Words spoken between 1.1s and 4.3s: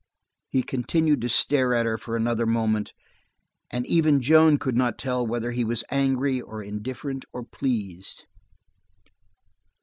to stare at her for another moment, and even